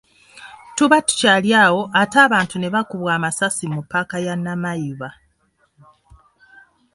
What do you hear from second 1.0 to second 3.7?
tukyali awo ate abantu ne bakubwa amasasi